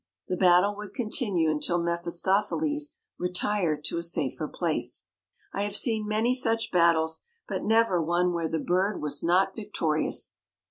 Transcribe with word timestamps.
The 0.29 0.35
battle 0.35 0.75
would 0.77 0.95
continue 0.95 1.51
until 1.51 1.77
Mephistopheles 1.77 2.97
retired 3.19 3.85
to 3.85 3.97
a 3.97 4.01
safer 4.01 4.47
place. 4.47 5.03
I 5.53 5.61
have 5.61 5.75
seen 5.75 6.07
many 6.07 6.33
such 6.33 6.71
battles, 6.71 7.21
but 7.47 7.61
never 7.63 8.01
one 8.01 8.33
where 8.33 8.49
the 8.49 8.57
bird 8.57 8.99
was 8.99 9.21
not 9.21 9.55
victorious. 9.55 10.33